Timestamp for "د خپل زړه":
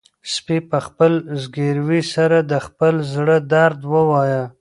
2.51-3.37